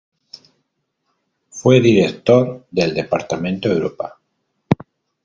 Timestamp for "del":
2.71-2.95